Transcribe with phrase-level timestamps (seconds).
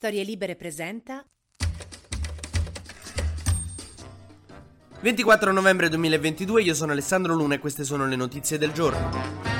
[0.00, 1.22] Storie Libere presenta
[5.02, 9.59] 24 novembre 2022, io sono Alessandro Luna e queste sono le notizie del giorno.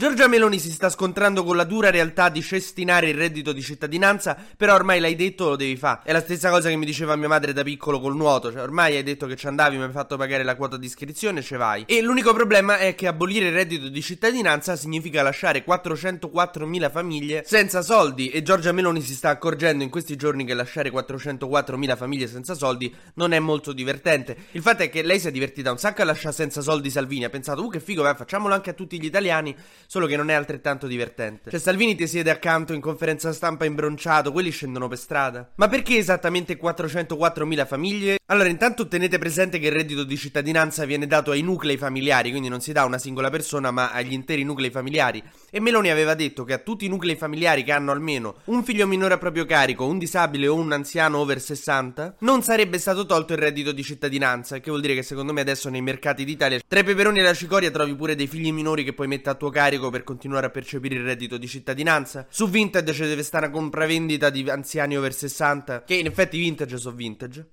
[0.00, 4.34] Giorgia Meloni si sta scontrando con la dura realtà di cestinare il reddito di cittadinanza,
[4.56, 6.00] però ormai l'hai detto, lo devi fare.
[6.04, 8.96] È la stessa cosa che mi diceva mia madre da piccolo col nuoto, cioè ormai
[8.96, 11.84] hai detto che ci andavi, mi hai fatto pagare la quota di iscrizione, ce vai.
[11.86, 17.82] E l'unico problema è che abolire il reddito di cittadinanza significa lasciare 404.000 famiglie senza
[17.82, 22.54] soldi e Giorgia Meloni si sta accorgendo in questi giorni che lasciare 404.000 famiglie senza
[22.54, 24.34] soldi non è molto divertente.
[24.52, 27.24] Il fatto è che lei si è divertita un sacco a lasciare senza soldi Salvini,
[27.24, 29.54] ha pensato, uh che figo, vai, facciamolo anche a tutti gli italiani
[29.90, 31.50] solo che non è altrettanto divertente.
[31.50, 35.50] Cioè, Salvini ti siede accanto in conferenza stampa imbronciato, quelli scendono per strada.
[35.56, 38.18] Ma perché esattamente 404.000 famiglie?
[38.26, 42.48] Allora, intanto tenete presente che il reddito di cittadinanza viene dato ai nuclei familiari, quindi
[42.48, 45.20] non si dà a una singola persona, ma agli interi nuclei familiari.
[45.50, 48.86] E Meloni aveva detto che a tutti i nuclei familiari che hanno almeno un figlio
[48.86, 53.32] minore a proprio carico, un disabile o un anziano over 60, non sarebbe stato tolto
[53.32, 56.78] il reddito di cittadinanza, che vuol dire che secondo me adesso nei mercati d'Italia tra
[56.78, 59.50] i peperoni e la cicoria trovi pure dei figli minori che puoi mettere a tuo
[59.50, 62.26] carico per continuare a percepire il reddito di cittadinanza.
[62.28, 66.76] Su Vinted ci deve stare una compravendita di anziani over 60, che in effetti vintage
[66.76, 67.48] sono vintage.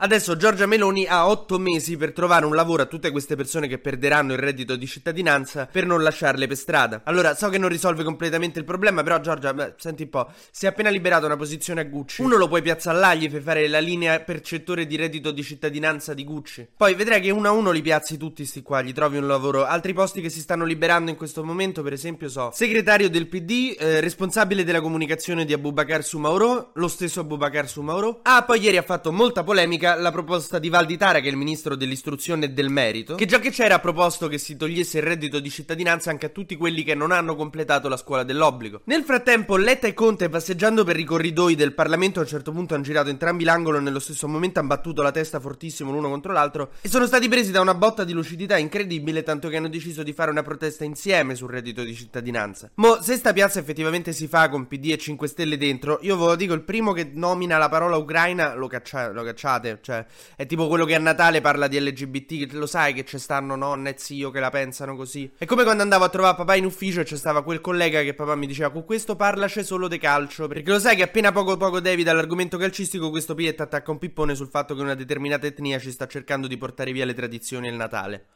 [0.00, 3.78] Adesso Giorgia Meloni ha otto mesi per trovare un lavoro a tutte queste persone che
[3.78, 7.00] perderanno il reddito di cittadinanza per non lasciarle per strada.
[7.02, 10.66] Allora, so che non risolve completamente il problema, però Giorgia, beh, senti un po', si
[10.66, 12.22] è appena liberata una posizione a Gucci.
[12.22, 16.22] Uno lo puoi piazzare là, fai fare la linea percettore di reddito di cittadinanza di
[16.22, 16.68] Gucci.
[16.76, 19.64] Poi vedrai che uno a uno li piazzi tutti sti qua, gli trovi un lavoro.
[19.64, 23.74] Altri posti che si stanno liberando in questo momento, per esempio, so segretario del PD,
[23.76, 28.20] eh, responsabile della comunicazione di Abubakar Sumauro, lo stesso Abubakar Sumauro.
[28.22, 31.76] Ah, poi ieri ha fatto molta polemica la proposta di Valditara, che è il ministro
[31.76, 35.50] dell'istruzione e del merito, che già che c'era proposto che si togliesse il reddito di
[35.50, 38.82] cittadinanza anche a tutti quelli che non hanno completato la scuola dell'obbligo.
[38.84, 42.74] Nel frattempo, Letta e Conte, passeggiando per i corridoi del Parlamento, a un certo punto
[42.74, 46.32] hanno girato entrambi l'angolo e nello stesso momento hanno battuto la testa fortissimo l'uno contro
[46.32, 50.02] l'altro e sono stati presi da una botta di lucidità incredibile, tanto che hanno deciso
[50.02, 52.70] di fare una protesta insieme sul reddito di cittadinanza.
[52.74, 56.24] Mo, se sta piazza effettivamente si fa con PD e 5 Stelle dentro, io ve
[56.24, 59.77] lo dico, il primo che nomina la parola ucraina lo, caccia- lo cacciate.
[59.80, 60.04] Cioè,
[60.36, 63.90] è tipo quello che a Natale parla di LGBT, lo sai che c'è stanno nonna
[63.90, 65.30] e zio che la pensano così.
[65.36, 68.14] È come quando andavo a trovare papà in ufficio e c'è stava quel collega che
[68.14, 70.46] papà mi diceva con questo parlace solo di calcio.
[70.46, 74.34] Perché lo sai che appena poco poco devi dall'argomento calcistico questo Piet attacca un pippone
[74.34, 77.70] sul fatto che una determinata etnia ci sta cercando di portare via le tradizioni e
[77.70, 78.26] il Natale.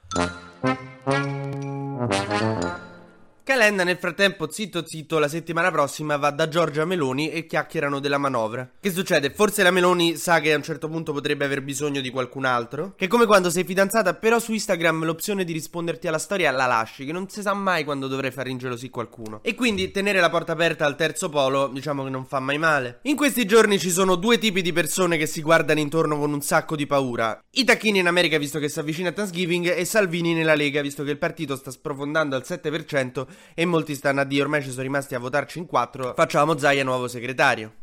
[3.63, 8.19] Calenda nel frattempo, zitto zitto, la settimana prossima va da Giorgia Meloni e chiacchierano della
[8.19, 8.69] manovra.
[8.81, 9.31] Che succede?
[9.31, 12.95] Forse la Meloni sa che a un certo punto potrebbe aver bisogno di qualcun altro.
[12.97, 16.67] Che è come quando sei fidanzata, però su Instagram l'opzione di risponderti alla storia la
[16.67, 19.39] lasci, che non si sa mai quando dovrai fare ingelosì qualcuno.
[19.45, 22.99] E quindi tenere la porta aperta al terzo polo, diciamo che non fa mai male.
[23.03, 26.43] In questi giorni ci sono due tipi di persone che si guardano intorno con un
[26.43, 27.41] sacco di paura.
[27.53, 31.13] I tacchini in America, visto che si avvicina Thanksgiving, e Salvini nella Lega, visto che
[31.13, 35.15] il partito sta sprofondando al 7% e molti stanno a dire ormai ci sono rimasti
[35.15, 37.75] a votarci in quattro, facciamo Zaia nuovo segretario.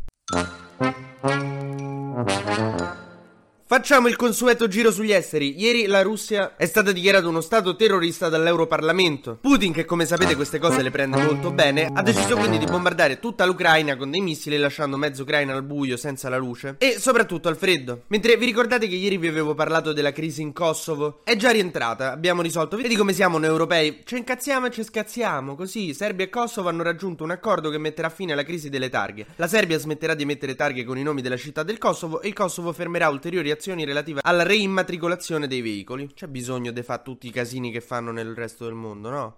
[3.71, 5.61] Facciamo il consueto giro sugli esteri.
[5.61, 9.37] Ieri la Russia è stata dichiarata uno stato terrorista dall'Europarlamento.
[9.39, 13.19] Putin, che come sapete queste cose le prende molto bene, ha deciso quindi di bombardare
[13.19, 17.47] tutta l'Ucraina con dei missili lasciando mezzo Ucraina al buio senza la luce e soprattutto
[17.47, 18.05] al freddo.
[18.07, 21.19] Mentre vi ricordate che ieri vi avevo parlato della crisi in Kosovo?
[21.23, 22.75] È già rientrata, abbiamo risolto.
[22.75, 24.01] Vedi come siamo noi europei?
[24.03, 28.09] Ci incazziamo e ci scazziamo, così Serbia e Kosovo hanno raggiunto un accordo che metterà
[28.09, 29.27] fine alla crisi delle targhe.
[29.35, 32.33] La Serbia smetterà di mettere targhe con i nomi della città del Kosovo e il
[32.33, 36.11] Kosovo fermerà ulteriori azioni relative alla reimmatricolazione dei veicoli.
[36.13, 39.37] C'è bisogno di fare tutti i casini che fanno nel resto del mondo, no?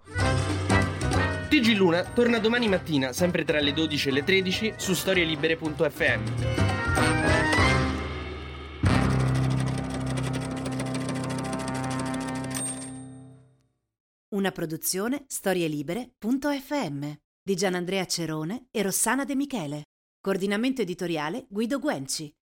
[1.48, 6.70] TG Luna torna domani mattina, sempre tra le 12 e le 13, su storielibere.fm.
[14.30, 19.82] Una produzione storielibere.fm di Gianandrea Cerone e Rossana De Michele.
[20.22, 22.32] Coordinamento editoriale Guido Guenci.